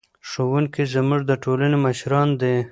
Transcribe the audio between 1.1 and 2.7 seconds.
د ټولنې مشران دي.